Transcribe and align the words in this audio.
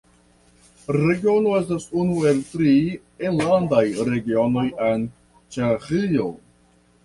Regiono 0.95 1.51
estas 1.57 1.85
unu 2.05 2.23
el 2.31 2.41
tri 2.55 2.73
enlandaj 3.31 3.85
Regionoj 4.11 4.67
en 4.89 5.07
Ĉeĥio. 5.57 6.31